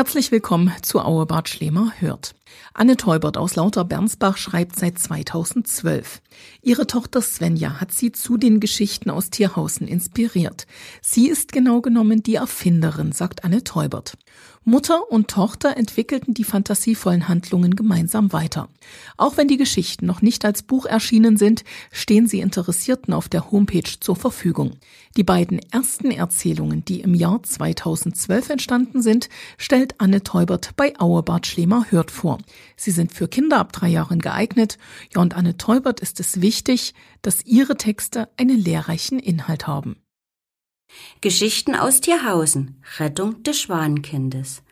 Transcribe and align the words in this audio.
Herzlich 0.00 0.32
willkommen 0.32 0.72
zu 0.80 0.98
Auebart 1.02 1.50
Schlemer 1.50 1.92
hört. 1.98 2.34
Anne 2.74 2.96
Teubert 2.96 3.36
aus 3.36 3.56
Lauter-Bernsbach 3.56 4.36
schreibt 4.36 4.76
seit 4.76 4.98
2012. 4.98 6.22
Ihre 6.62 6.86
Tochter 6.86 7.20
Svenja 7.20 7.80
hat 7.80 7.92
sie 7.92 8.12
zu 8.12 8.36
den 8.36 8.60
Geschichten 8.60 9.10
aus 9.10 9.30
Tierhausen 9.30 9.88
inspiriert. 9.88 10.66
Sie 11.02 11.28
ist 11.28 11.52
genau 11.52 11.80
genommen 11.80 12.22
die 12.22 12.36
Erfinderin, 12.36 13.12
sagt 13.12 13.44
Anne 13.44 13.64
Teubert. 13.64 14.16
Mutter 14.62 15.10
und 15.10 15.28
Tochter 15.28 15.78
entwickelten 15.78 16.34
die 16.34 16.44
fantasievollen 16.44 17.28
Handlungen 17.28 17.74
gemeinsam 17.76 18.32
weiter. 18.32 18.68
Auch 19.16 19.38
wenn 19.38 19.48
die 19.48 19.56
Geschichten 19.56 20.04
noch 20.04 20.20
nicht 20.20 20.44
als 20.44 20.62
Buch 20.62 20.84
erschienen 20.84 21.38
sind, 21.38 21.64
stehen 21.90 22.26
sie 22.26 22.40
Interessierten 22.40 23.14
auf 23.14 23.30
der 23.30 23.50
Homepage 23.50 23.90
zur 24.00 24.16
Verfügung. 24.16 24.72
Die 25.16 25.24
beiden 25.24 25.60
ersten 25.72 26.10
Erzählungen, 26.10 26.84
die 26.84 27.00
im 27.00 27.14
Jahr 27.14 27.42
2012 27.42 28.50
entstanden 28.50 29.00
sind, 29.00 29.30
stellt 29.56 29.94
Anne 29.98 30.22
Teubert 30.22 30.76
bei 30.76 30.92
Auebart 31.00 31.46
Schlemer 31.46 31.86
Hört 31.88 32.10
vor. 32.10 32.38
Sie 32.76 32.90
sind 32.90 33.12
für 33.12 33.28
Kinder 33.28 33.58
ab 33.58 33.72
drei 33.72 33.88
Jahren 33.88 34.20
geeignet. 34.20 34.78
Ja, 35.14 35.20
und 35.20 35.34
Anne 35.34 35.56
Teubert 35.56 36.00
ist 36.00 36.20
es 36.20 36.40
wichtig, 36.40 36.94
dass 37.22 37.44
ihre 37.44 37.76
Texte 37.76 38.28
einen 38.36 38.58
lehrreichen 38.58 39.18
Inhalt 39.18 39.66
haben. 39.66 39.96
Geschichten 41.20 41.74
aus 41.74 42.00
Tierhausen, 42.00 42.82
Rettung 42.98 43.42
des 43.42 43.60
Schwanenkindes. 43.60 44.62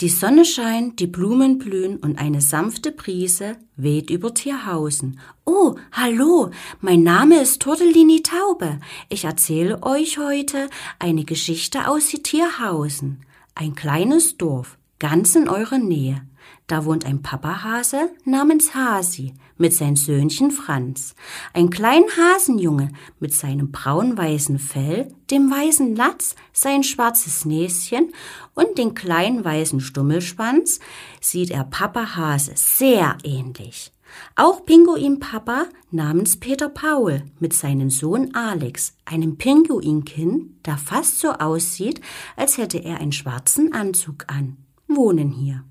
Die 0.00 0.08
Sonne 0.08 0.44
scheint, 0.44 0.98
die 0.98 1.06
Blumen 1.06 1.58
blühen 1.58 1.96
und 1.98 2.18
eine 2.18 2.40
sanfte 2.40 2.90
Brise 2.90 3.56
weht 3.76 4.10
über 4.10 4.34
Tierhausen. 4.34 5.20
Oh, 5.44 5.76
hallo, 5.92 6.50
mein 6.80 7.02
Name 7.04 7.40
ist 7.40 7.62
Tortellini 7.62 8.22
Taube. 8.22 8.80
Ich 9.08 9.24
erzähle 9.24 9.82
euch 9.84 10.18
heute 10.18 10.68
eine 10.98 11.24
Geschichte 11.24 11.86
aus 11.86 12.08
Tierhausen. 12.08 13.24
Ein 13.54 13.74
kleines 13.74 14.36
Dorf, 14.38 14.78
ganz 15.02 15.34
in 15.34 15.48
eurer 15.48 15.78
Nähe. 15.78 16.22
Da 16.68 16.84
wohnt 16.84 17.04
ein 17.04 17.22
Papahase 17.22 18.12
namens 18.24 18.72
Hasi 18.72 19.34
mit 19.58 19.74
sein 19.74 19.96
Söhnchen 19.96 20.52
Franz. 20.52 21.16
Ein 21.52 21.70
kleiner 21.70 22.06
Hasenjunge 22.06 22.92
mit 23.18 23.34
seinem 23.34 23.72
braun-weißen 23.72 24.60
Fell, 24.60 25.12
dem 25.28 25.50
weißen 25.50 25.96
Latz, 25.96 26.36
sein 26.52 26.84
schwarzes 26.84 27.44
Näschen 27.44 28.14
und 28.54 28.78
den 28.78 28.94
kleinen 28.94 29.44
weißen 29.44 29.80
Stummelschwanz 29.80 30.78
sieht 31.20 31.50
er 31.50 31.64
Papa 31.64 32.14
Hase 32.14 32.52
sehr 32.54 33.18
ähnlich. 33.24 33.90
Auch 34.36 34.64
Pinguin 34.64 35.18
Papa 35.18 35.64
namens 35.90 36.38
Peter 36.38 36.68
Paul 36.68 37.24
mit 37.40 37.54
seinem 37.54 37.90
Sohn 37.90 38.34
Alex, 38.34 38.94
einem 39.04 39.36
Pinguinkind, 39.36 40.64
der 40.64 40.78
fast 40.78 41.18
so 41.18 41.32
aussieht, 41.32 42.00
als 42.36 42.56
hätte 42.56 42.78
er 42.78 43.00
einen 43.00 43.12
schwarzen 43.12 43.72
Anzug 43.72 44.26
an, 44.28 44.58
wohnen 44.96 45.30
hier. 45.30 45.64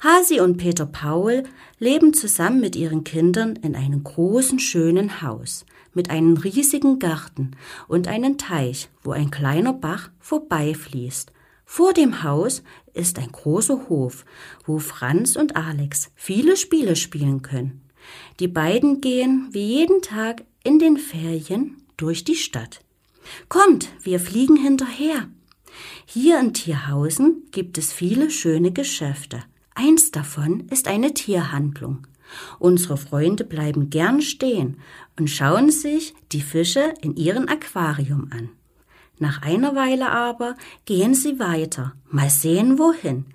Hasi 0.00 0.40
und 0.40 0.56
Peter 0.56 0.86
Paul 0.86 1.44
leben 1.78 2.12
zusammen 2.12 2.60
mit 2.60 2.76
ihren 2.76 3.04
Kindern 3.04 3.56
in 3.56 3.76
einem 3.76 4.02
großen, 4.02 4.58
schönen 4.58 5.22
Haus 5.22 5.64
mit 5.94 6.10
einem 6.10 6.36
riesigen 6.36 6.98
Garten 6.98 7.52
und 7.88 8.08
einem 8.08 8.38
Teich, 8.38 8.88
wo 9.02 9.12
ein 9.12 9.30
kleiner 9.30 9.72
Bach 9.72 10.10
vorbeifließt. 10.20 11.32
Vor 11.64 11.92
dem 11.92 12.22
Haus 12.22 12.62
ist 12.92 13.18
ein 13.18 13.32
großer 13.32 13.88
Hof, 13.88 14.24
wo 14.66 14.78
Franz 14.78 15.36
und 15.36 15.56
Alex 15.56 16.10
viele 16.14 16.56
Spiele 16.56 16.96
spielen 16.96 17.42
können. 17.42 17.82
Die 18.40 18.48
beiden 18.48 19.00
gehen 19.00 19.48
wie 19.52 19.64
jeden 19.64 20.02
Tag 20.02 20.44
in 20.64 20.78
den 20.78 20.96
Ferien 20.96 21.82
durch 21.96 22.24
die 22.24 22.34
Stadt. 22.34 22.80
Kommt, 23.48 23.88
wir 24.02 24.18
fliegen 24.18 24.56
hinterher. 24.56 25.28
Hier 26.06 26.40
in 26.40 26.52
Tierhausen 26.52 27.44
gibt 27.50 27.78
es 27.78 27.92
viele 27.92 28.30
schöne 28.30 28.72
Geschäfte. 28.72 29.42
Eins 29.74 30.10
davon 30.10 30.68
ist 30.70 30.88
eine 30.88 31.14
Tierhandlung. 31.14 32.06
Unsere 32.58 32.96
Freunde 32.96 33.44
bleiben 33.44 33.90
gern 33.90 34.22
stehen 34.22 34.78
und 35.18 35.28
schauen 35.28 35.70
sich 35.70 36.14
die 36.32 36.40
Fische 36.40 36.94
in 37.00 37.16
ihrem 37.16 37.48
Aquarium 37.48 38.28
an. 38.30 38.50
Nach 39.18 39.42
einer 39.42 39.76
Weile 39.76 40.10
aber 40.10 40.56
gehen 40.84 41.14
sie 41.14 41.38
weiter, 41.38 41.94
mal 42.10 42.30
sehen 42.30 42.78
wohin. 42.78 43.26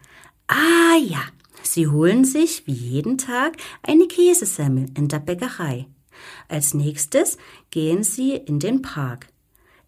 Ah 0.47 0.97
ja, 1.01 1.21
sie 1.61 1.87
holen 1.87 2.25
sich 2.25 2.65
wie 2.67 2.73
jeden 2.73 3.17
Tag 3.17 3.57
eine 3.83 4.07
Käsesemmel 4.07 4.87
in 4.95 5.07
der 5.07 5.19
Bäckerei. 5.19 5.87
Als 6.49 6.73
nächstes 6.73 7.37
gehen 7.69 8.03
sie 8.03 8.31
in 8.31 8.59
den 8.59 8.81
Park. 8.81 9.27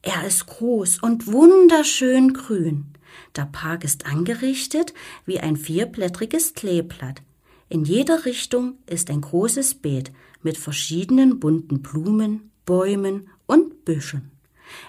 Er 0.01 0.25
ist 0.25 0.45
groß 0.45 0.99
und 0.99 1.27
wunderschön 1.27 2.33
grün. 2.33 2.93
Der 3.35 3.45
Park 3.45 3.83
ist 3.83 4.05
angerichtet 4.05 4.93
wie 5.25 5.39
ein 5.39 5.57
vierblättriges 5.57 6.53
Kleeblatt. 6.53 7.21
In 7.67 7.83
jeder 7.83 8.25
Richtung 8.25 8.77
ist 8.85 9.09
ein 9.09 9.21
großes 9.21 9.75
Beet 9.75 10.11
mit 10.41 10.57
verschiedenen 10.57 11.39
bunten 11.39 11.81
Blumen, 11.81 12.51
Bäumen 12.65 13.29
und 13.45 13.83
Büschen. 13.83 14.31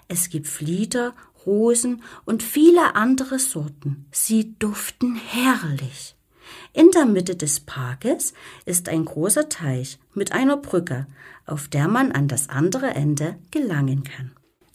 Es 0.08 0.28
gibt 0.28 0.46
Flieder, 0.46 1.14
Rosen 1.44 2.02
und 2.24 2.42
viele 2.42 2.94
andere 2.94 3.38
Sorten. 3.38 4.06
Sie 4.12 4.54
duften 4.58 5.16
herrlich. 5.16 6.14
In 6.72 6.90
der 6.90 7.06
Mitte 7.06 7.36
des 7.36 7.60
Parkes 7.60 8.32
ist 8.64 8.88
ein 8.88 9.04
großer 9.04 9.48
Teich 9.48 9.98
mit 10.14 10.32
einer 10.32 10.56
Brücke, 10.56 11.06
auf 11.46 11.68
der 11.68 11.88
man 11.88 12.12
an 12.12 12.28
das 12.28 12.48
andere 12.48 12.88
Ende 12.88 13.38
gelangen 13.50 14.04
kann. 14.04 14.32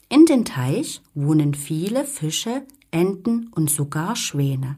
In 0.08 0.24
den 0.26 0.44
Teich 0.44 1.02
wohnen 1.14 1.54
viele 1.54 2.04
Fische, 2.04 2.64
Enten 2.90 3.48
und 3.54 3.70
sogar 3.70 4.16
Schwäne. 4.16 4.76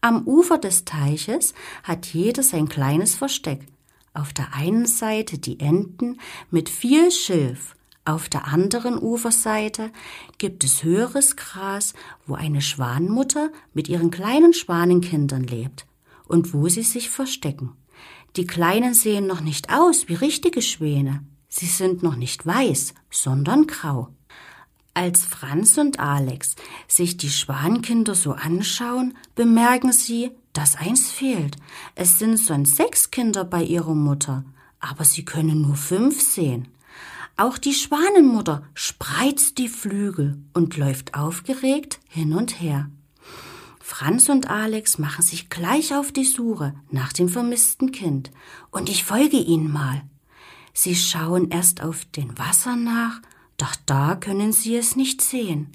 Am 0.00 0.26
Ufer 0.26 0.58
des 0.58 0.84
Teiches 0.84 1.54
hat 1.82 2.06
jeder 2.06 2.42
sein 2.42 2.68
kleines 2.68 3.14
Versteck. 3.14 3.66
Auf 4.12 4.32
der 4.32 4.54
einen 4.54 4.86
Seite 4.86 5.38
die 5.38 5.60
Enten 5.60 6.18
mit 6.50 6.68
viel 6.68 7.10
Schilf, 7.10 7.74
auf 8.04 8.28
der 8.28 8.46
anderen 8.46 9.00
Uferseite 9.00 9.92
gibt 10.38 10.64
es 10.64 10.82
höheres 10.82 11.36
Gras, 11.36 11.92
wo 12.26 12.34
eine 12.34 12.62
Schwanenmutter 12.62 13.50
mit 13.74 13.88
ihren 13.88 14.10
kleinen 14.10 14.54
Schwanenkindern 14.54 15.44
lebt 15.44 15.86
und 16.26 16.54
wo 16.54 16.68
sie 16.68 16.82
sich 16.82 17.10
verstecken. 17.10 17.72
Die 18.36 18.46
Kleinen 18.46 18.94
sehen 18.94 19.26
noch 19.26 19.42
nicht 19.42 19.72
aus 19.72 20.08
wie 20.08 20.14
richtige 20.14 20.62
Schwäne. 20.62 21.24
Sie 21.48 21.66
sind 21.66 22.02
noch 22.02 22.16
nicht 22.16 22.46
weiß, 22.46 22.94
sondern 23.10 23.66
grau. 23.66 24.08
Als 24.94 25.24
Franz 25.24 25.78
und 25.78 26.00
Alex 26.00 26.56
sich 26.88 27.16
die 27.16 27.30
Schwankinder 27.30 28.14
so 28.14 28.32
anschauen, 28.32 29.16
bemerken 29.34 29.92
sie, 29.92 30.30
dass 30.52 30.76
eins 30.76 31.10
fehlt. 31.10 31.56
Es 31.94 32.18
sind 32.18 32.38
sonst 32.38 32.76
sechs 32.76 33.10
Kinder 33.10 33.44
bei 33.44 33.62
ihrer 33.62 33.94
Mutter, 33.94 34.44
aber 34.80 35.04
sie 35.04 35.24
können 35.24 35.62
nur 35.62 35.76
fünf 35.76 36.20
sehen. 36.20 36.68
Auch 37.36 37.56
die 37.56 37.72
Schwanenmutter 37.72 38.64
spreizt 38.74 39.58
die 39.58 39.68
Flügel 39.68 40.38
und 40.52 40.76
läuft 40.76 41.14
aufgeregt 41.14 42.00
hin 42.08 42.34
und 42.34 42.60
her. 42.60 42.90
Franz 43.80 44.28
und 44.28 44.50
Alex 44.50 44.98
machen 44.98 45.22
sich 45.22 45.48
gleich 45.50 45.94
auf 45.94 46.12
die 46.12 46.24
Suche 46.24 46.74
nach 46.90 47.12
dem 47.12 47.28
vermissten 47.28 47.92
Kind, 47.92 48.30
und 48.70 48.88
ich 48.88 49.04
folge 49.04 49.38
ihnen 49.38 49.70
mal. 49.70 50.02
Sie 50.72 50.94
schauen 50.94 51.50
erst 51.50 51.82
auf 51.82 52.04
den 52.04 52.38
Wasser 52.38 52.76
nach, 52.76 53.20
doch 53.60 53.76
da 53.86 54.14
können 54.16 54.52
sie 54.52 54.76
es 54.76 54.96
nicht 54.96 55.20
sehen. 55.20 55.70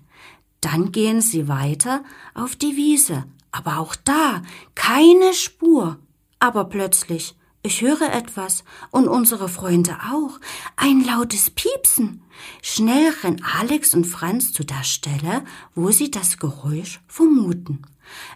Dann 0.62 0.92
gehen 0.92 1.22
sie 1.22 1.48
weiter 1.48 2.04
auf 2.34 2.56
die 2.56 2.76
Wiese, 2.76 3.26
aber 3.52 3.78
auch 3.78 3.96
da 3.96 4.42
keine 4.74 5.34
Spur. 5.34 6.00
Aber 6.40 6.66
plötzlich, 6.66 7.36
ich 7.62 7.82
höre 7.82 8.14
etwas 8.14 8.64
und 8.92 9.08
unsere 9.08 9.50
Freunde 9.50 9.98
auch, 10.12 10.40
ein 10.76 11.04
lautes 11.04 11.52
Piepsen. 11.52 12.22
Schnell 12.62 13.14
rennen 13.24 13.44
Alex 13.60 13.94
und 13.94 14.06
Franz 14.06 14.54
zu 14.54 14.64
der 14.64 14.84
Stelle, 14.84 15.44
wo 15.74 15.92
sie 15.92 16.12
das 16.12 16.38
Geräusch 16.38 17.02
vermuten. 17.08 17.84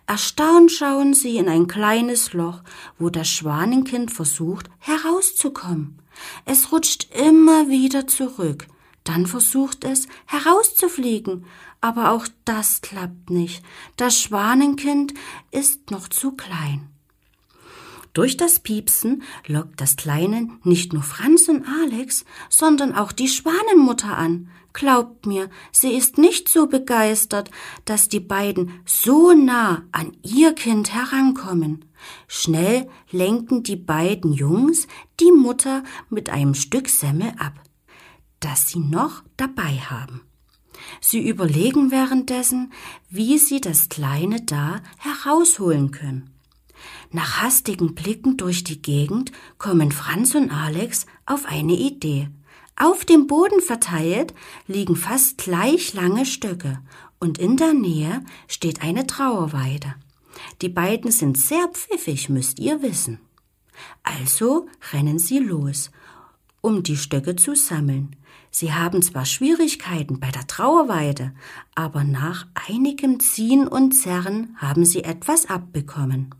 Erstaunt 0.08 0.72
schauen 0.72 1.14
sie 1.14 1.38
in 1.38 1.48
ein 1.48 1.68
kleines 1.68 2.34
Loch, 2.34 2.62
wo 2.97 3.09
das 3.09 3.28
Schwanenkind 3.28 4.12
versucht 4.12 4.70
herauszukommen. 4.79 6.00
Es 6.46 6.72
rutscht 6.72 7.08
immer 7.16 7.70
wieder 7.70 8.08
zurück. 8.08 8.68
Dann 9.09 9.26
versucht 9.26 9.85
es 9.85 10.08
herauszufliegen, 10.28 11.44
aber 11.82 12.11
auch 12.11 12.28
das 12.46 12.82
klappt 12.82 13.32
nicht. 13.32 13.64
Das 13.97 14.22
Schwanenkind 14.22 15.16
ist 15.50 15.90
noch 15.90 16.09
zu 16.09 16.34
klein. 16.34 16.90
Durch 18.14 18.38
das 18.38 18.59
Piepsen 18.59 19.23
lockt 19.47 19.82
das 19.82 19.96
Kleine 19.96 20.50
nicht 20.64 20.94
nur 20.94 21.02
Franz 21.02 21.47
und 21.47 21.66
Alex, 21.67 22.23
sondern 22.50 22.94
auch 22.94 23.11
die 23.11 23.29
Schwanenmutter 23.29 24.16
an. 24.16 24.52
Glaubt 24.73 25.26
mir, 25.26 25.50
sie 25.72 25.94
ist 25.94 26.20
nicht 26.20 26.47
so 26.47 26.67
begeistert, 26.67 27.50
dass 27.85 28.09
die 28.09 28.20
beiden 28.20 28.79
so 28.85 29.34
nah 29.34 29.85
an 29.91 30.16
ihr 30.22 30.53
Kind 30.53 30.94
herankommen. 30.94 31.85
Schnell 32.28 32.88
lenken 33.09 33.64
die 33.64 33.76
beiden 33.76 34.34
Jungs 34.34 34.88
die 35.20 35.32
Mutter 35.32 35.84
mit 36.11 36.29
einem 36.29 36.53
Stück 36.53 36.90
Semmel 36.90 37.34
ab 37.40 37.59
das 38.40 38.70
sie 38.70 38.80
noch 38.80 39.24
dabei 39.38 39.78
haben. 39.78 40.22
Sie 41.02 41.28
überlegen 41.28 41.91
währenddessen, 41.91 42.72
wie 43.09 43.38
sie 43.38 43.62
das 43.62 43.90
Kleine 43.90 44.41
da 44.41 44.82
herausholen 44.97 45.91
können. 45.91 46.30
Nach 47.12 47.41
hastigen 47.41 47.96
Blicken 47.96 48.38
durch 48.38 48.64
die 48.64 48.82
Gegend 48.82 49.32
kommen 49.58 49.91
Franz 49.91 50.36
und 50.36 50.52
Alex 50.52 51.06
auf 51.26 51.46
eine 51.46 51.74
Idee. 51.74 52.30
Auf 52.76 53.03
dem 53.03 53.28
Boden 53.28 53.62
verteilt 53.62 54.34
liegen 54.68 54.96
fast 54.96 55.38
gleich 55.38 55.94
lange 55.94 56.26
Stöcke 56.26 56.80
und 57.20 57.38
in 57.38 57.58
der 57.58 57.74
Nähe 57.74 58.24
steht 58.47 58.82
eine 58.82 59.06
Trauerweide. 59.06 59.96
Die 60.62 60.70
beiden 60.70 61.12
sind 61.12 61.38
sehr 61.38 61.68
pfiffig, 61.68 62.30
müsst 62.30 62.59
ihr 62.59 62.82
wissen. 62.82 63.20
Also 64.03 64.68
rennen 64.94 65.20
sie 65.20 65.40
los, 65.40 65.92
um 66.62 66.84
die 66.84 66.97
Stöcke 66.97 67.35
zu 67.35 67.56
sammeln. 67.56 68.16
Sie 68.51 68.73
haben 68.73 69.01
zwar 69.01 69.25
Schwierigkeiten 69.25 70.19
bei 70.19 70.31
der 70.31 70.47
Trauerweide, 70.47 71.34
aber 71.75 72.03
nach 72.03 72.47
einigem 72.67 73.19
Ziehen 73.19 73.67
und 73.67 73.93
Zerren 73.93 74.55
haben 74.57 74.85
sie 74.85 75.03
etwas 75.03 75.46
abbekommen. 75.47 76.34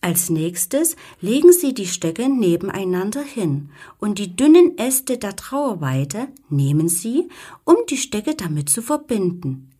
Als 0.00 0.28
nächstes 0.28 0.96
legen 1.22 1.50
Sie 1.50 1.72
die 1.72 1.86
Stöcke 1.86 2.28
nebeneinander 2.28 3.22
hin 3.22 3.70
und 3.98 4.18
die 4.18 4.36
dünnen 4.36 4.76
Äste 4.76 5.16
der 5.16 5.34
Trauerweide 5.34 6.28
nehmen 6.50 6.88
Sie, 6.88 7.28
um 7.64 7.76
die 7.88 7.96
Stöcke 7.96 8.34
damit 8.34 8.68
zu 8.68 8.82
verbinden. 8.82 9.70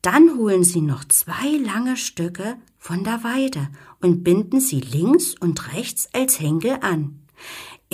Dann 0.00 0.38
holen 0.38 0.64
Sie 0.64 0.80
noch 0.80 1.04
zwei 1.04 1.58
lange 1.58 1.98
Stöcke 1.98 2.56
von 2.78 3.04
der 3.04 3.24
Weide 3.24 3.68
und 4.02 4.24
binden 4.24 4.60
sie 4.60 4.80
links 4.80 5.34
und 5.40 5.72
rechts 5.72 6.10
als 6.12 6.38
Henkel 6.38 6.76
an. 6.82 7.20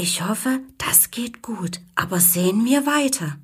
Ich 0.03 0.27
hoffe, 0.27 0.61
das 0.79 1.11
geht 1.11 1.43
gut, 1.43 1.83
aber 1.95 2.21
sehen 2.21 2.65
wir 2.65 2.87
weiter. 2.87 3.37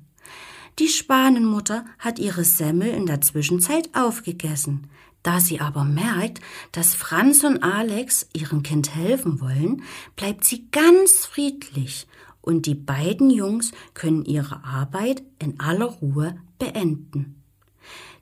Die 0.79 0.87
Spanenmutter 0.87 1.85
hat 1.99 2.17
ihre 2.17 2.43
Semmel 2.43 2.87
in 2.87 3.05
der 3.05 3.21
Zwischenzeit 3.21 3.91
aufgegessen. 3.93 4.89
Da 5.21 5.39
sie 5.39 5.59
aber 5.59 5.83
merkt, 5.83 6.41
dass 6.71 6.95
Franz 6.95 7.43
und 7.43 7.61
Alex 7.61 8.27
ihrem 8.33 8.63
Kind 8.63 8.95
helfen 8.95 9.39
wollen, 9.39 9.83
bleibt 10.15 10.45
sie 10.45 10.67
ganz 10.71 11.27
friedlich 11.27 12.07
und 12.41 12.65
die 12.65 12.73
beiden 12.73 13.29
Jungs 13.29 13.71
können 13.93 14.25
ihre 14.25 14.63
Arbeit 14.63 15.21
in 15.37 15.59
aller 15.59 15.85
Ruhe 15.85 16.37
beenden. 16.57 17.39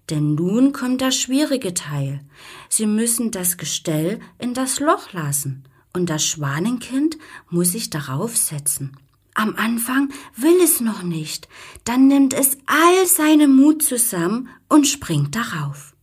Denn 0.09 0.35
nun 0.35 0.73
kommt 0.73 0.99
der 0.99 1.11
schwierige 1.11 1.73
Teil. 1.73 2.19
Sie 2.67 2.85
müssen 2.85 3.31
das 3.31 3.55
Gestell 3.55 4.19
in 4.39 4.53
das 4.53 4.81
Loch 4.81 5.13
lassen 5.13 5.63
und 5.95 6.09
das 6.09 6.25
Schwanenkind 6.25 7.18
muss 7.50 7.71
sich 7.71 7.89
darauf 7.89 8.36
setzen. 8.36 8.97
Am 9.33 9.56
Anfang 9.56 10.13
will 10.36 10.57
es 10.63 10.80
noch 10.80 11.03
nicht, 11.03 11.50
dann 11.83 12.07
nimmt 12.07 12.33
es 12.33 12.57
all 12.65 13.06
seinen 13.06 13.56
Mut 13.56 13.83
zusammen 13.83 14.50
und 14.69 14.88
springt 14.88 15.36
darauf. 15.36 15.94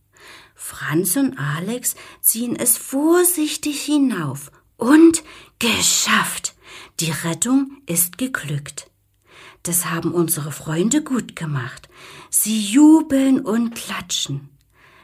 Franz 0.55 1.15
und 1.15 1.37
Alex 1.37 1.95
ziehen 2.21 2.55
es 2.55 2.77
vorsichtig 2.77 3.81
hinauf 3.81 4.51
und 4.77 5.23
geschafft. 5.59 6.55
Die 6.99 7.11
Rettung 7.11 7.81
ist 7.85 8.17
geglückt. 8.17 8.89
Das 9.63 9.89
haben 9.89 10.11
unsere 10.11 10.51
Freunde 10.51 11.03
gut 11.03 11.35
gemacht. 11.35 11.89
Sie 12.29 12.61
jubeln 12.61 13.39
und 13.39 13.75
klatschen. 13.75 14.49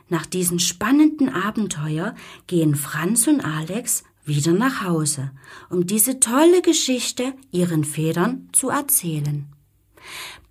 Nach 0.07 0.25
diesem 0.25 0.59
spannenden 0.59 1.29
Abenteuer 1.29 2.15
gehen 2.47 2.75
Franz 2.75 3.27
und 3.27 3.41
Alex 3.41 4.03
wieder 4.29 4.53
nach 4.53 4.85
Hause, 4.85 5.31
um 5.69 5.85
diese 5.85 6.21
tolle 6.21 6.61
Geschichte 6.61 7.33
ihren 7.51 7.83
Vätern 7.83 8.47
zu 8.53 8.69
erzählen. 8.69 9.47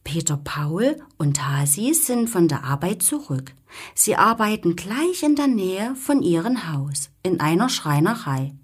Peter 0.04 0.36
Paul 0.36 1.00
und 1.16 1.46
Hasi 1.46 1.94
sind 1.94 2.28
von 2.28 2.48
der 2.48 2.64
Arbeit 2.64 3.02
zurück. 3.02 3.54
Sie 3.94 4.16
arbeiten 4.16 4.76
gleich 4.76 5.22
in 5.22 5.36
der 5.36 5.46
Nähe 5.46 5.94
von 5.94 6.22
ihrem 6.22 6.72
Haus, 6.72 7.10
in 7.22 7.40
einer 7.40 7.68
Schreinerei. 7.68 8.54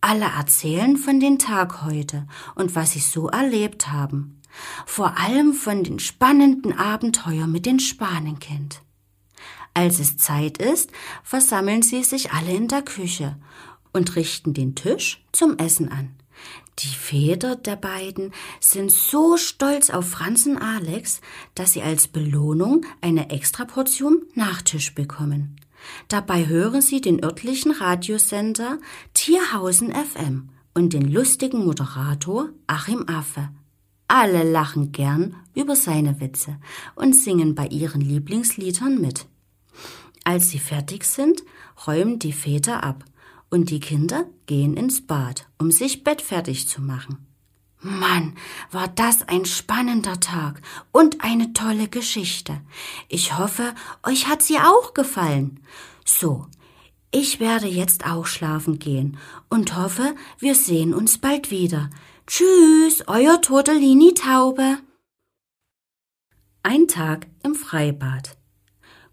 Alle 0.00 0.26
erzählen 0.26 0.96
von 0.96 1.20
den 1.20 1.38
Tag 1.38 1.82
heute 1.82 2.26
und 2.54 2.74
was 2.74 2.92
sie 2.92 3.00
so 3.00 3.28
erlebt 3.28 3.90
haben. 3.90 4.40
Vor 4.84 5.16
allem 5.18 5.54
von 5.54 5.82
den 5.82 5.98
spannenden 5.98 6.76
Abenteuern 6.76 7.50
mit 7.50 7.66
dem 7.66 7.78
Spanenkind. 7.78 8.82
Als 9.74 9.98
es 9.98 10.16
Zeit 10.16 10.58
ist, 10.58 10.90
versammeln 11.22 11.82
sie 11.82 12.04
sich 12.04 12.32
alle 12.32 12.52
in 12.52 12.68
der 12.68 12.82
Küche 12.82 13.36
und 13.94 14.16
richten 14.16 14.52
den 14.52 14.74
Tisch 14.74 15.24
zum 15.32 15.56
Essen 15.56 15.88
an. 15.88 16.10
Die 16.80 16.88
Väter 16.88 17.56
der 17.56 17.76
beiden 17.76 18.32
sind 18.60 18.90
so 18.90 19.36
stolz 19.36 19.90
auf 19.90 20.08
Franz 20.10 20.44
und 20.44 20.58
Alex, 20.58 21.20
dass 21.54 21.72
sie 21.72 21.82
als 21.82 22.08
Belohnung 22.08 22.84
eine 23.00 23.30
Extraportion 23.30 24.22
Nachtisch 24.34 24.94
bekommen. 24.94 25.56
Dabei 26.08 26.46
hören 26.46 26.82
sie 26.82 27.00
den 27.00 27.22
örtlichen 27.22 27.70
Radiosender 27.70 28.78
Tierhausen 29.12 29.92
FM 29.92 30.48
und 30.74 30.92
den 30.92 31.10
lustigen 31.12 31.64
Moderator 31.64 32.48
Achim 32.66 33.08
Affe. 33.08 33.50
Alle 34.08 34.50
lachen 34.50 34.92
gern 34.92 35.36
über 35.54 35.76
seine 35.76 36.20
Witze 36.20 36.58
und 36.96 37.14
singen 37.14 37.54
bei 37.54 37.66
ihren 37.68 38.00
Lieblingsliedern 38.00 39.00
mit. 39.00 39.26
Als 40.24 40.50
sie 40.50 40.58
fertig 40.58 41.04
sind, 41.04 41.42
räumen 41.86 42.18
die 42.18 42.32
Väter 42.32 42.82
ab 42.82 43.04
und 43.54 43.70
die 43.70 43.78
Kinder 43.78 44.26
gehen 44.46 44.76
ins 44.76 45.06
Bad, 45.06 45.46
um 45.58 45.70
sich 45.70 46.02
bettfertig 46.02 46.66
zu 46.66 46.82
machen. 46.82 47.24
Mann, 47.78 48.34
war 48.72 48.88
das 48.88 49.28
ein 49.28 49.44
spannender 49.44 50.18
Tag 50.18 50.60
und 50.90 51.22
eine 51.22 51.52
tolle 51.52 51.86
Geschichte. 51.86 52.60
Ich 53.08 53.38
hoffe, 53.38 53.72
euch 54.02 54.26
hat 54.26 54.42
sie 54.42 54.58
auch 54.58 54.92
gefallen. 54.92 55.60
So, 56.04 56.48
ich 57.12 57.38
werde 57.38 57.68
jetzt 57.68 58.06
auch 58.06 58.26
schlafen 58.26 58.80
gehen 58.80 59.18
und 59.48 59.76
hoffe, 59.76 60.16
wir 60.40 60.56
sehen 60.56 60.92
uns 60.92 61.18
bald 61.18 61.52
wieder. 61.52 61.90
Tschüss, 62.26 63.04
euer 63.06 63.40
Tortellini 63.40 64.14
Taube. 64.14 64.78
Ein 66.64 66.88
Tag 66.88 67.28
im 67.44 67.54
Freibad. 67.54 68.36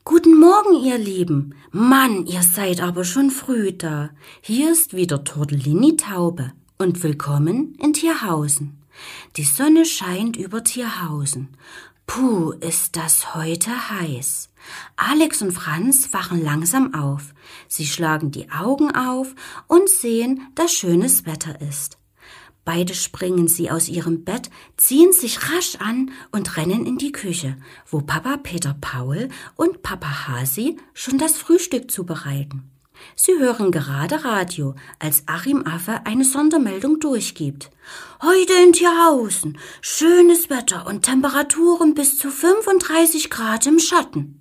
Guten 0.04 0.40
Morgen, 0.40 0.84
ihr 0.84 0.98
Lieben. 0.98 1.54
Mann, 1.70 2.26
ihr 2.26 2.42
seid 2.42 2.82
aber 2.82 3.04
schon 3.04 3.30
früh 3.30 3.72
da. 3.72 4.10
Hier 4.42 4.72
ist 4.72 4.96
wieder 4.96 5.24
Tortellini 5.24 5.96
Taube 5.96 6.54
und 6.80 7.04
willkommen 7.04 7.76
in 7.80 7.94
Tierhausen. 7.94 8.82
Die 9.38 9.44
Sonne 9.44 9.86
scheint 9.86 10.38
über 10.38 10.64
Tierhausen. 10.64 11.50
Puh, 12.08 12.52
ist 12.52 12.96
das 12.96 13.36
heute 13.36 13.92
heiß. 13.92 14.50
Alex 14.96 15.44
und 15.44 15.52
Franz 15.52 16.12
wachen 16.14 16.44
langsam 16.44 16.96
auf. 16.96 17.36
Sie 17.68 17.86
schlagen 17.86 18.32
die 18.32 18.50
Augen 18.50 18.96
auf 18.96 19.36
und 19.68 19.88
sehen, 19.88 20.48
dass 20.56 20.74
schönes 20.74 21.28
Wetter 21.28 21.62
ist. 21.62 22.01
Beide 22.64 22.94
springen 22.94 23.48
sie 23.48 23.72
aus 23.72 23.90
ihrem 23.90 24.24
Bett, 24.24 24.50
ziehen 24.78 25.14
sich 25.14 25.52
rasch 25.52 25.78
an 25.80 26.12
und 26.32 26.58
rennen 26.58 26.86
in 26.86 26.98
die 26.98 27.12
Küche, 27.12 27.58
wo 27.90 28.02
Papa 28.02 28.38
Peter 28.38 28.76
Paul 28.80 29.30
und 29.56 29.82
Papa 29.82 30.28
Hasi 30.28 30.78
schon 30.94 31.18
das 31.18 31.38
Frühstück 31.38 31.90
zubereiten. 31.90 32.70
Sie 33.16 33.38
hören 33.40 33.72
gerade 33.72 34.24
Radio, 34.24 34.76
als 35.00 35.24
Achim 35.26 35.66
Affe 35.66 36.06
eine 36.06 36.24
Sondermeldung 36.24 37.00
durchgibt. 37.00 37.72
Heute 38.22 38.54
in 38.64 38.74
Tierhausen. 38.74 39.58
Schönes 39.82 40.50
Wetter 40.52 40.86
und 40.86 41.04
Temperaturen 41.04 41.96
bis 41.96 42.18
zu 42.18 42.30
35 42.30 43.32
Grad 43.32 43.66
im 43.66 43.80
Schatten. 43.80 44.41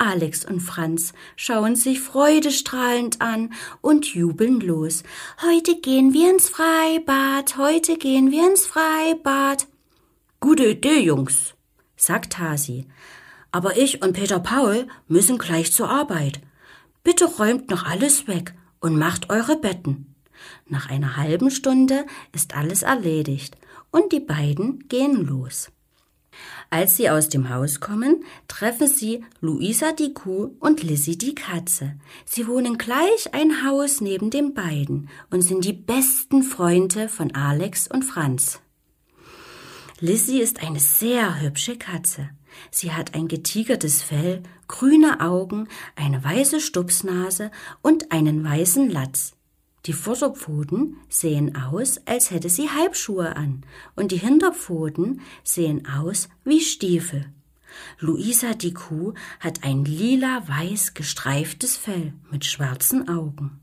Alex 0.00 0.46
und 0.46 0.60
Franz 0.60 1.12
schauen 1.36 1.76
sich 1.76 2.00
freudestrahlend 2.00 3.20
an 3.20 3.52
und 3.82 4.06
jubeln 4.06 4.60
los. 4.60 5.02
Heute 5.42 5.78
gehen 5.78 6.14
wir 6.14 6.30
ins 6.30 6.48
Freibad, 6.48 7.58
heute 7.58 7.98
gehen 7.98 8.30
wir 8.30 8.48
ins 8.48 8.64
Freibad. 8.66 9.66
Gute 10.40 10.66
Idee, 10.68 11.00
Jungs, 11.00 11.54
sagt 11.96 12.38
Hasi. 12.38 12.86
Aber 13.52 13.76
ich 13.76 14.02
und 14.02 14.14
Peter 14.14 14.40
Paul 14.40 14.88
müssen 15.06 15.36
gleich 15.36 15.70
zur 15.70 15.90
Arbeit. 15.90 16.40
Bitte 17.04 17.26
räumt 17.26 17.68
noch 17.68 17.84
alles 17.84 18.26
weg 18.26 18.54
und 18.80 18.96
macht 18.96 19.28
eure 19.28 19.56
Betten. 19.56 20.14
Nach 20.66 20.88
einer 20.88 21.18
halben 21.18 21.50
Stunde 21.50 22.06
ist 22.32 22.56
alles 22.56 22.82
erledigt 22.82 23.58
und 23.90 24.12
die 24.12 24.20
beiden 24.20 24.88
gehen 24.88 25.26
los. 25.26 25.70
Als 26.70 26.96
sie 26.96 27.10
aus 27.10 27.28
dem 27.28 27.48
Haus 27.50 27.80
kommen, 27.80 28.24
treffen 28.46 28.86
sie 28.86 29.24
Luisa 29.40 29.92
die 29.92 30.14
Kuh 30.14 30.54
und 30.60 30.82
Lissy 30.82 31.18
die 31.18 31.34
Katze. 31.34 31.94
Sie 32.24 32.46
wohnen 32.46 32.78
gleich 32.78 33.32
ein 33.32 33.64
Haus 33.66 34.00
neben 34.00 34.30
den 34.30 34.54
beiden 34.54 35.08
und 35.30 35.42
sind 35.42 35.64
die 35.64 35.72
besten 35.72 36.42
Freunde 36.42 37.08
von 37.08 37.34
Alex 37.34 37.88
und 37.88 38.04
Franz. 38.04 38.60
Lissy 39.98 40.40
ist 40.40 40.62
eine 40.62 40.80
sehr 40.80 41.40
hübsche 41.40 41.76
Katze. 41.76 42.30
Sie 42.70 42.92
hat 42.92 43.14
ein 43.14 43.28
getigertes 43.28 44.02
Fell, 44.02 44.42
grüne 44.68 45.20
Augen, 45.20 45.68
eine 45.96 46.22
weiße 46.22 46.60
Stupsnase 46.60 47.50
und 47.82 48.12
einen 48.12 48.44
weißen 48.44 48.88
Latz. 48.88 49.34
Die 49.86 49.92
Vorderpfoten 49.94 50.96
sehen 51.08 51.56
aus, 51.56 52.00
als 52.06 52.30
hätte 52.30 52.50
sie 52.50 52.68
Halbschuhe 52.68 53.34
an, 53.36 53.64
und 53.96 54.12
die 54.12 54.18
Hinterpfoten 54.18 55.22
sehen 55.42 55.86
aus 55.86 56.28
wie 56.44 56.60
Stiefel. 56.60 57.32
Luisa 57.98 58.54
die 58.54 58.74
Kuh 58.74 59.14
hat 59.38 59.64
ein 59.64 59.84
lila-weiß 59.84 60.94
gestreiftes 60.94 61.76
Fell 61.76 62.12
mit 62.30 62.44
schwarzen 62.44 63.08
Augen. 63.08 63.60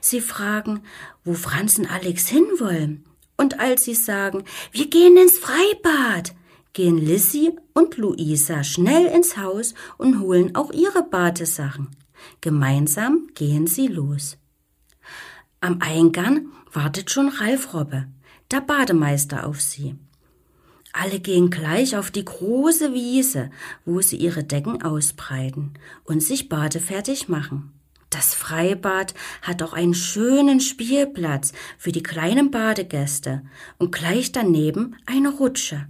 Sie 0.00 0.20
fragen, 0.20 0.82
wo 1.24 1.34
Franz 1.34 1.78
und 1.78 1.90
Alex 1.90 2.26
hinwollen. 2.26 3.04
Und 3.36 3.60
als 3.60 3.84
sie 3.84 3.94
sagen, 3.94 4.44
wir 4.72 4.88
gehen 4.88 5.16
ins 5.16 5.38
Freibad, 5.38 6.34
gehen 6.72 6.98
Lissy 6.98 7.52
und 7.72 7.96
Luisa 7.96 8.62
schnell 8.64 9.06
ins 9.06 9.36
Haus 9.36 9.74
und 9.98 10.20
holen 10.20 10.54
auch 10.54 10.72
ihre 10.72 11.02
Badesachen. 11.02 11.96
Gemeinsam 12.40 13.28
gehen 13.34 13.66
sie 13.66 13.88
los. 13.88 14.38
Am 15.64 15.78
Eingang 15.80 16.48
wartet 16.74 17.10
schon 17.10 17.30
Ralf 17.30 17.72
Robbe, 17.72 18.06
der 18.50 18.60
Bademeister, 18.60 19.46
auf 19.46 19.62
sie. 19.62 19.94
Alle 20.92 21.20
gehen 21.20 21.48
gleich 21.48 21.96
auf 21.96 22.10
die 22.10 22.26
große 22.26 22.92
Wiese, 22.92 23.50
wo 23.86 24.02
sie 24.02 24.16
ihre 24.16 24.44
Decken 24.44 24.82
ausbreiten 24.82 25.72
und 26.04 26.22
sich 26.22 26.50
badefertig 26.50 27.30
machen. 27.30 27.72
Das 28.10 28.34
Freibad 28.34 29.14
hat 29.40 29.62
auch 29.62 29.72
einen 29.72 29.94
schönen 29.94 30.60
Spielplatz 30.60 31.54
für 31.78 31.92
die 31.92 32.02
kleinen 32.02 32.50
Badegäste 32.50 33.40
und 33.78 33.90
gleich 33.90 34.32
daneben 34.32 34.96
eine 35.06 35.30
Rutsche. 35.30 35.86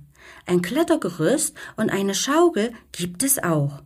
Ein 0.47 0.63
Klettergerüst 0.63 1.53
und 1.75 1.91
eine 1.91 2.15
Schaukel 2.15 2.73
gibt 2.93 3.25
es 3.25 3.43
auch. 3.43 3.83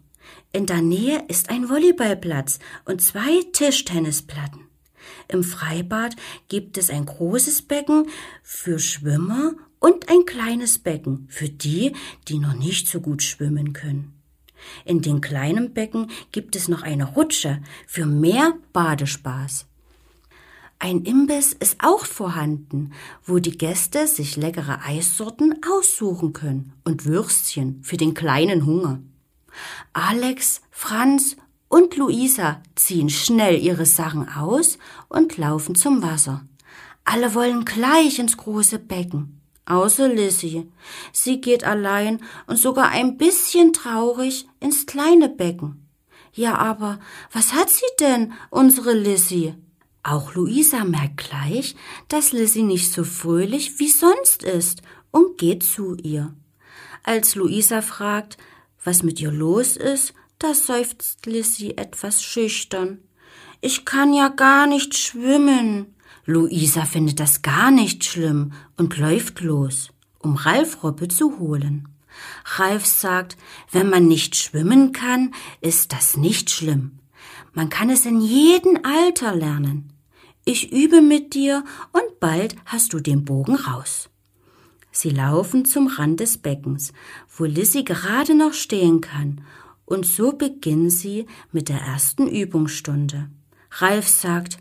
In 0.53 0.67
der 0.67 0.83
Nähe 0.83 1.25
ist 1.29 1.49
ein 1.49 1.71
Volleyballplatz 1.71 2.59
und 2.85 3.01
zwei 3.01 3.41
Tischtennisplatten. 3.55 4.68
Im 5.29 5.43
Freibad 5.43 6.17
gibt 6.49 6.79
es 6.79 6.91
ein 6.91 7.07
großes 7.07 7.63
Becken 7.63 8.07
für 8.43 8.79
Schwimmer 8.79 9.53
und 9.79 10.09
ein 10.09 10.25
kleines 10.27 10.79
Becken 10.79 11.27
für 11.29 11.49
die, 11.49 11.95
die 12.29 12.39
noch 12.39 12.55
nicht 12.55 12.89
so 12.89 13.01
gut 13.01 13.23
schwimmen 13.23 13.73
können. 13.73 14.15
In 14.85 15.03
den 15.03 15.21
kleinen 15.21 15.73
Becken 15.73 16.11
gibt 16.33 16.57
es 16.57 16.69
noch 16.69 16.83
eine 16.83 17.05
Rutsche 17.15 17.63
für 17.87 18.07
mehr 18.07 18.55
Badespaß. 18.73 19.67
Ein 20.81 21.03
Imbiss 21.03 21.55
ist 21.55 21.77
auch 21.81 22.05
vorhanden, 22.05 22.93
wo 23.25 23.41
die 23.41 23.59
Gäste 23.59 24.07
sich 24.07 24.37
leckere 24.37 24.81
Eissorten 24.85 25.61
aussuchen 25.69 26.33
können 26.33 26.73
und 26.85 27.05
Würstchen 27.05 27.83
für 27.83 27.97
den 27.97 28.15
kleinen 28.15 28.65
Hunger. 28.65 29.01
Alex, 29.93 30.61
Franz 30.71 31.37
und 31.69 31.97
Luisa 31.97 32.63
ziehen 32.75 33.11
schnell 33.11 33.59
ihre 33.59 33.87
Sachen 33.87 34.29
aus 34.29 34.79
und 35.09 35.37
laufen 35.37 35.75
zum 35.75 36.03
Wasser. 36.03 36.45
Alle 37.05 37.35
wollen 37.35 37.65
gleich 37.65 38.19
ins 38.19 38.37
große 38.37 38.79
Becken 38.79 39.39
außer 39.69 40.09
Lissy. 40.09 40.71
Sie 41.13 41.41
geht 41.41 41.65
allein 41.65 42.21
und 42.47 42.57
sogar 42.57 42.89
ein 42.89 43.17
bisschen 43.17 43.73
traurig 43.73 44.47
ins 44.61 44.87
kleine 44.87 45.29
Becken. 45.29 45.87
Ja, 46.33 46.57
aber 46.57 46.99
was 47.33 47.53
hat 47.53 47.71
sie 47.71 47.87
denn, 48.01 48.33
unsere 48.51 48.93
Lissy? 48.93 49.55
Auch 50.03 50.35
Luisa 50.35 50.85
merkt 50.85 51.19
gleich, 51.19 51.75
dass 52.09 52.33
Lissy 52.33 52.63
nicht 52.63 52.93
so 52.93 53.05
fröhlich 53.05 53.79
wie 53.79 53.89
sonst 53.89 54.43
ist 54.43 54.83
und 55.11 55.37
geht 55.39 55.63
zu 55.63 55.97
ihr. 55.97 56.35
Als 57.03 57.35
Luisa 57.35 57.83
fragt, 57.83 58.39
was 58.85 59.03
mit 59.03 59.21
ihr 59.21 59.33
los 59.33 59.77
ist, 59.77 60.15
da 60.39 60.55
seufzt 60.55 61.27
Lissy 61.27 61.75
etwas 61.77 62.23
schüchtern. 62.23 62.99
Ich 63.61 63.85
kann 63.85 64.13
ja 64.13 64.29
gar 64.29 64.67
nicht 64.67 64.97
schwimmen. 64.97 65.95
Luisa 66.25 66.85
findet 66.85 67.21
das 67.21 67.43
gar 67.43 67.71
nicht 67.71 68.05
schlimm 68.05 68.53
und 68.77 68.99
läuft 68.99 69.41
los, 69.41 69.91
um 70.19 70.37
Ralf 70.37 70.83
Robbe 70.83 71.09
zu 71.09 71.39
holen. 71.39 71.89
Ralf 72.45 72.87
sagt, 72.87 73.37
wenn 73.73 73.89
man 73.89 74.07
nicht 74.07 74.37
schwimmen 74.37 74.93
kann, 74.93 75.35
ist 75.61 75.93
das 75.93 76.17
nicht 76.17 76.51
schlimm. 76.51 76.99
Man 77.53 77.71
kann 77.71 77.91
es 77.91 78.07
in 78.07 78.21
jedem 78.21 78.79
Alter 78.85 79.35
lernen. 79.35 79.93
Ich 80.45 80.73
übe 80.73 81.01
mit 81.01 81.35
dir 81.35 81.65
und 81.93 82.21
bald 82.21 82.57
hast 82.65 82.93
du 82.93 83.01
den 83.01 83.25
Bogen 83.25 83.57
raus. 83.57 84.09
Sie 84.91 85.11
laufen 85.11 85.65
zum 85.65 85.87
Rand 85.87 86.21
des 86.21 86.39
Beckens, 86.39 86.93
wo 87.37 87.45
Lissy 87.45 87.85
gerade 87.85 88.35
noch 88.35 88.53
stehen 88.53 89.01
kann, 89.01 89.43
und 89.89 90.05
so 90.07 90.33
beginnen 90.33 90.91
sie 90.91 91.27
mit 91.51 91.69
der 91.69 91.81
ersten 91.81 92.29
Übungsstunde. 92.29 93.31
Ralf 93.71 94.09
sagt, 94.09 94.59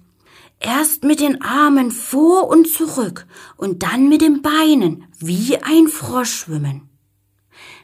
Erst 0.60 1.04
mit 1.04 1.20
den 1.20 1.44
Armen 1.44 1.92
vor 1.92 2.48
und 2.48 2.68
zurück 2.68 3.28
und 3.58 3.84
dann 3.84 4.10
mit 4.10 4.22
den 4.22 4.42
Beinen 4.42 5.06
wie 5.20 5.58
ein 5.58 5.88
Frosch 5.88 6.34
schwimmen. 6.34 6.90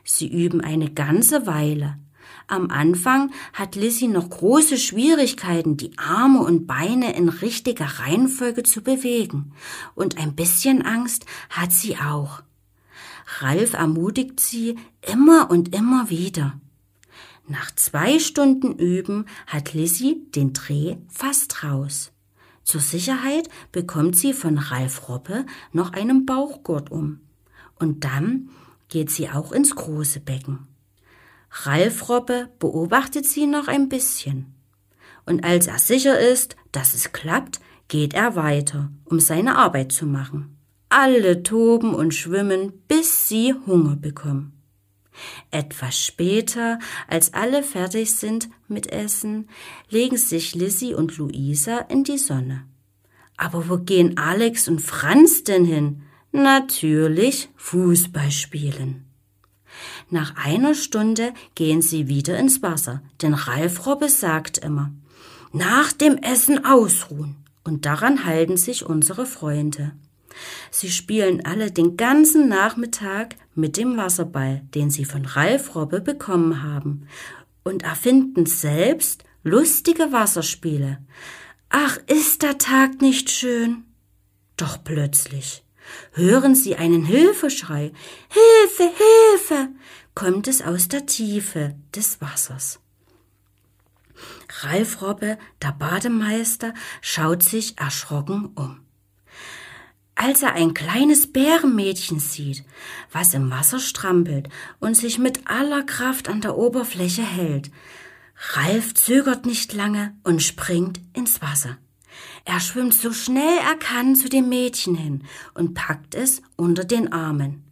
Sie 0.03 0.27
üben 0.27 0.59
eine 0.61 0.91
ganze 0.91 1.45
Weile. 1.45 1.99
Am 2.47 2.71
Anfang 2.71 3.31
hat 3.53 3.75
Lissy 3.75 4.07
noch 4.07 4.27
große 4.27 4.77
Schwierigkeiten, 4.77 5.77
die 5.77 5.95
Arme 5.99 6.39
und 6.39 6.65
Beine 6.65 7.15
in 7.15 7.29
richtiger 7.29 7.85
Reihenfolge 7.85 8.63
zu 8.63 8.81
bewegen. 8.81 9.53
Und 9.93 10.17
ein 10.17 10.33
bisschen 10.33 10.81
Angst 10.81 11.27
hat 11.51 11.71
sie 11.71 11.97
auch. 11.97 12.41
Ralf 13.39 13.73
ermutigt 13.73 14.39
sie 14.39 14.77
immer 15.01 15.51
und 15.51 15.75
immer 15.75 16.09
wieder. 16.09 16.59
Nach 17.47 17.71
zwei 17.75 18.19
Stunden 18.19 18.73
Üben 18.73 19.25
hat 19.47 19.73
Lissy 19.73 20.25
den 20.33 20.53
Dreh 20.53 20.97
fast 21.09 21.63
raus. 21.63 22.11
Zur 22.63 22.79
Sicherheit 22.79 23.49
bekommt 23.71 24.15
sie 24.15 24.33
von 24.33 24.57
Ralf 24.57 25.09
Roppe 25.09 25.45
noch 25.73 25.91
einen 25.91 26.25
Bauchgurt 26.25 26.89
um. 26.91 27.19
Und 27.77 28.05
dann 28.05 28.49
geht 28.87 29.11
sie 29.11 29.29
auch 29.29 29.51
ins 29.51 29.75
große 29.75 30.21
Becken. 30.21 30.67
Ralf 31.51 32.07
Roppe 32.07 32.49
beobachtet 32.59 33.25
sie 33.25 33.45
noch 33.45 33.67
ein 33.67 33.89
bisschen. 33.89 34.53
Und 35.25 35.43
als 35.43 35.67
er 35.67 35.79
sicher 35.79 36.19
ist, 36.19 36.55
dass 36.71 36.93
es 36.93 37.11
klappt, 37.11 37.59
geht 37.89 38.13
er 38.13 38.35
weiter, 38.35 38.91
um 39.05 39.19
seine 39.19 39.57
Arbeit 39.57 39.91
zu 39.91 40.05
machen. 40.05 40.57
Alle 40.89 41.43
toben 41.43 41.93
und 41.93 42.13
schwimmen, 42.13 42.71
bis 42.87 43.27
sie 43.27 43.53
Hunger 43.65 43.95
bekommen. 43.95 44.62
Etwas 45.51 45.99
später, 45.99 46.79
als 47.07 47.33
alle 47.33 47.63
fertig 47.63 48.15
sind 48.15 48.49
mit 48.67 48.87
Essen, 48.87 49.49
legen 49.89 50.17
sich 50.17 50.55
Lissy 50.55 50.93
und 50.93 51.17
Luisa 51.17 51.79
in 51.79 52.03
die 52.03 52.17
Sonne. 52.17 52.65
Aber 53.37 53.69
wo 53.69 53.77
gehen 53.77 54.17
Alex 54.17 54.67
und 54.67 54.81
Franz 54.81 55.43
denn 55.43 55.65
hin? 55.65 56.03
Natürlich 56.31 57.49
Fußball 57.55 58.31
spielen. 58.31 59.05
Nach 60.09 60.35
einer 60.35 60.75
Stunde 60.75 61.33
gehen 61.55 61.81
sie 61.81 62.07
wieder 62.07 62.37
ins 62.37 62.61
Wasser, 62.61 63.01
denn 63.21 63.33
Ralf 63.33 63.85
Robbe 63.85 64.09
sagt 64.09 64.59
immer, 64.59 64.91
nach 65.51 65.91
dem 65.91 66.17
Essen 66.17 66.65
ausruhen. 66.65 67.37
Und 67.63 67.85
daran 67.85 68.25
halten 68.25 68.57
sich 68.57 68.85
unsere 68.85 69.25
Freunde. 69.25 69.93
Sie 70.71 70.89
spielen 70.89 71.45
alle 71.45 71.71
den 71.71 71.97
ganzen 71.97 72.47
Nachmittag 72.49 73.35
mit 73.55 73.77
dem 73.77 73.97
Wasserball, 73.97 74.61
den 74.73 74.89
sie 74.89 75.05
von 75.05 75.25
Ralf 75.25 75.75
Robbe 75.75 76.01
bekommen 76.01 76.63
haben, 76.63 77.07
und 77.63 77.83
erfinden 77.83 78.45
selbst 78.45 79.23
lustige 79.43 80.11
Wasserspiele. 80.11 80.99
Ach, 81.69 81.97
ist 82.07 82.43
der 82.43 82.57
Tag 82.57 83.01
nicht 83.01 83.29
schön? 83.29 83.85
Doch 84.57 84.83
plötzlich 84.83 85.63
hören 86.13 86.55
sie 86.55 86.75
einen 86.75 87.03
Hilfeschrei. 87.03 87.91
Hilfe, 88.29 88.83
Hilfe! 88.83 89.69
kommt 90.15 90.47
es 90.47 90.61
aus 90.61 90.87
der 90.87 91.05
Tiefe 91.05 91.75
des 91.95 92.21
Wassers. 92.21 92.79
Ralf 94.61 95.01
Robbe, 95.01 95.37
der 95.61 95.71
Bademeister, 95.71 96.73
schaut 97.01 97.41
sich 97.43 97.77
erschrocken 97.79 98.51
um 98.55 98.82
als 100.15 100.43
er 100.43 100.53
ein 100.53 100.73
kleines 100.73 101.31
Bärenmädchen 101.31 102.19
sieht, 102.19 102.63
was 103.11 103.33
im 103.33 103.49
Wasser 103.49 103.79
strampelt 103.79 104.49
und 104.79 104.95
sich 104.95 105.19
mit 105.19 105.47
aller 105.47 105.83
Kraft 105.83 106.29
an 106.29 106.41
der 106.41 106.57
Oberfläche 106.57 107.23
hält. 107.23 107.71
Ralf 108.53 108.93
zögert 108.93 109.45
nicht 109.45 109.73
lange 109.73 110.15
und 110.23 110.41
springt 110.41 110.99
ins 111.13 111.41
Wasser. 111.41 111.77
Er 112.45 112.59
schwimmt 112.59 112.93
so 112.93 113.13
schnell 113.13 113.57
er 113.59 113.75
kann 113.75 114.15
zu 114.15 114.29
dem 114.29 114.49
Mädchen 114.49 114.95
hin 114.95 115.23
und 115.53 115.73
packt 115.73 116.13
es 116.15 116.41
unter 116.55 116.83
den 116.83 117.11
Armen. 117.11 117.63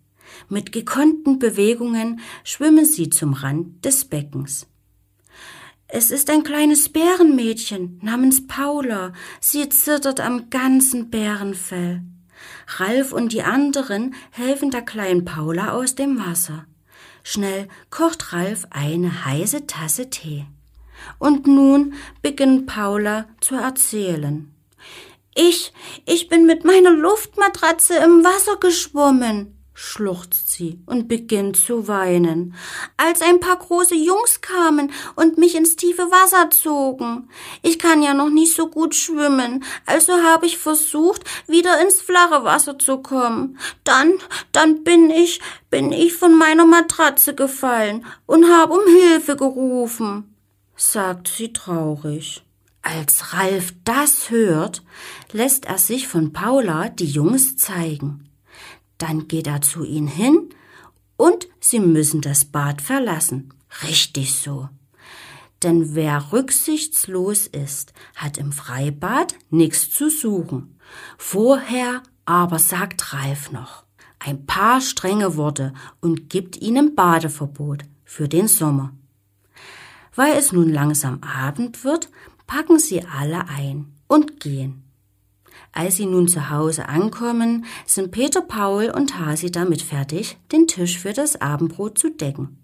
Mit 0.50 0.72
gekonnten 0.72 1.40
Bewegungen 1.40 2.22
schwimmen 2.44 2.86
sie 2.86 3.10
zum 3.10 3.34
Rand 3.34 3.84
des 3.86 4.06
Beckens. 4.06 4.68
Es 5.88 6.10
ist 6.10 6.30
ein 6.30 6.44
kleines 6.44 6.88
Bärenmädchen 6.88 8.00
namens 8.02 8.48
Paula. 8.48 9.12
Sie 9.42 9.68
zittert 9.68 10.22
am 10.22 10.50
ganzen 10.50 11.10
Bärenfell. 11.10 12.02
Ralf 12.68 13.12
und 13.12 13.34
die 13.34 13.44
anderen 13.44 14.16
helfen 14.32 14.72
der 14.72 14.82
kleinen 14.82 15.26
Paula 15.26 15.72
aus 15.72 15.96
dem 15.96 16.20
Wasser. 16.20 16.66
Schnell 17.24 17.68
kocht 17.90 18.34
Ralf 18.34 18.66
eine 18.70 19.26
heiße 19.26 19.68
Tasse 19.68 20.10
Tee. 20.10 20.46
Und 21.20 21.48
nun 21.48 21.94
beginnt 22.22 22.68
Paula 22.68 23.28
zu 23.40 23.56
erzählen. 23.56 24.54
Ich, 25.34 25.74
ich 26.06 26.28
bin 26.28 26.46
mit 26.46 26.66
meiner 26.66 26.92
Luftmatratze 26.92 27.96
im 27.96 28.24
Wasser 28.24 28.58
geschwommen. 28.58 29.61
Schluchzt 29.82 30.52
sie 30.52 30.80
und 30.86 31.08
beginnt 31.08 31.58
zu 31.58 31.88
weinen, 31.88 32.54
als 32.98 33.22
ein 33.22 33.40
paar 33.40 33.58
große 33.58 33.96
Jungs 33.96 34.40
kamen 34.42 34.92
und 35.16 35.40
mich 35.40 35.56
ins 35.56 35.76
tiefe 35.76 36.04
Wasser 36.04 36.52
zogen. 36.52 37.30
Ich 37.64 37.80
kann 37.80 38.04
ja 38.04 38.14
noch 38.14 38.30
nicht 38.30 38.56
so 38.56 38.68
gut 38.68 38.94
schwimmen, 38.94 39.64
also 39.88 40.14
habe 40.14 40.46
ich 40.46 40.60
versucht, 40.60 41.24
wieder 41.48 41.82
ins 41.82 42.00
flache 42.00 42.44
Wasser 42.44 42.78
zu 42.78 43.00
kommen. 43.00 43.58
Dann, 43.84 44.14
dann 44.52 44.84
bin 44.84 45.10
ich, 45.10 45.42
bin 45.72 45.92
ich 45.92 46.14
von 46.14 46.38
meiner 46.38 46.66
Matratze 46.66 47.34
gefallen 47.34 48.06
und 48.28 48.50
habe 48.50 48.74
um 48.74 48.86
Hilfe 48.86 49.36
gerufen, 49.36 50.36
sagt 50.76 51.28
sie 51.28 51.54
traurig. 51.54 52.44
Als 52.84 53.34
Ralf 53.34 53.74
das 53.84 54.30
hört, 54.30 54.84
lässt 55.32 55.66
er 55.66 55.80
sich 55.80 56.08
von 56.08 56.34
Paula 56.34 56.90
die 56.90 57.06
Jungs 57.06 57.58
zeigen. 57.58 58.31
Dann 59.02 59.28
geht 59.28 59.48
er 59.48 59.62
zu 59.62 59.84
ihnen 59.84 60.08
hin 60.08 60.50
und 61.18 61.48
sie 61.60 61.80
müssen 61.80 62.22
das 62.22 62.46
Bad 62.46 62.82
verlassen. 62.82 63.54
Richtig 63.88 64.36
so. 64.36 64.70
Denn 65.64 65.96
wer 65.96 66.32
rücksichtslos 66.32 67.48
ist, 67.48 67.94
hat 68.16 68.38
im 68.38 68.52
Freibad 68.52 69.36
nichts 69.50 69.90
zu 69.90 70.10
suchen. 70.10 70.78
Vorher 71.18 72.04
aber 72.26 72.60
sagt 72.60 73.14
Ralf 73.14 73.52
noch 73.52 73.86
ein 74.24 74.46
paar 74.46 74.82
strenge 74.82 75.36
Worte 75.36 75.74
und 76.00 76.30
gibt 76.30 76.58
ihnen 76.58 76.96
Badeverbot 76.96 77.84
für 78.06 78.28
den 78.28 78.48
Sommer. 78.48 78.94
Weil 80.16 80.38
es 80.38 80.52
nun 80.52 80.70
langsam 80.70 81.22
Abend 81.24 81.84
wird, 81.84 82.10
packen 82.46 82.78
sie 82.78 83.04
alle 83.04 83.48
ein 83.48 83.94
und 84.08 84.40
gehen. 84.40 84.84
Als 85.74 85.96
sie 85.96 86.06
nun 86.06 86.28
zu 86.28 86.50
Hause 86.50 86.90
ankommen, 86.90 87.66
sind 87.86 88.12
Peter, 88.12 88.42
Paul 88.42 88.90
und 88.90 89.18
Hasi 89.20 89.52
damit 89.52 89.82
fertig, 89.82 90.38
den 90.52 90.68
Tisch 90.68 91.00
für 91.00 91.14
das 91.14 91.40
Abendbrot 91.40 91.98
zu 91.98 92.10
decken. 92.10 92.58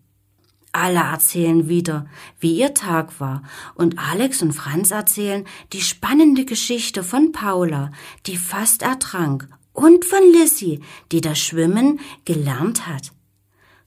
Alle 0.73 0.99
erzählen 0.99 1.69
wieder, 1.69 2.07
wie 2.39 2.59
ihr 2.59 2.73
Tag 2.73 3.19
war, 3.19 3.43
und 3.75 3.97
Alex 3.97 4.41
und 4.41 4.51
Franz 4.51 4.91
erzählen 4.91 5.45
die 5.73 5.81
spannende 5.81 6.45
Geschichte 6.45 7.03
von 7.03 7.31
Paula, 7.31 7.91
die 8.25 8.37
fast 8.37 8.81
ertrank, 8.81 9.47
und 9.73 10.05
von 10.05 10.21
Lissy, 10.33 10.81
die 11.11 11.21
das 11.21 11.39
Schwimmen 11.39 11.99
gelernt 12.25 12.87
hat. 12.87 13.11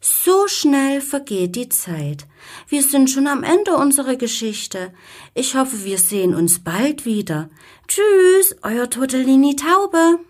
So 0.01 0.49
schnell 0.49 1.03
vergeht 1.03 1.57
die 1.57 1.69
Zeit. 1.69 2.27
Wir 2.69 2.83
sind 2.83 3.11
schon 3.11 3.27
am 3.27 3.43
Ende 3.43 3.77
unserer 3.77 4.17
Geschichte. 4.17 4.95
Ich 5.35 5.55
hoffe, 5.55 5.85
wir 5.85 5.99
sehen 5.99 6.35
uns 6.35 6.65
bald 6.65 7.05
wieder. 7.05 7.51
Tschüss, 7.87 8.57
euer 8.63 8.89
Tortellini 8.89 9.57
Taube. 9.57 10.21